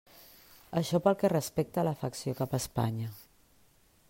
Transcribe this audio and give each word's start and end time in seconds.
Això 0.81 1.01
pel 1.07 1.19
que 1.23 1.31
respecta 1.35 1.83
a 1.83 1.85
l'afecció 1.89 2.37
cap 2.41 2.57
a 2.59 2.63
Espanya. 2.65 3.15